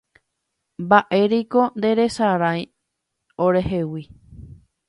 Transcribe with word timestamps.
Mba'éreiko 0.85 1.61
nderesarái 1.75 2.61
orehegui 3.49 4.03